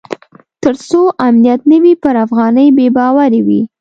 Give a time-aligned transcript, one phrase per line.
[0.63, 3.61] تر څو امنیت نه وي پر افغانۍ بې باوري وي.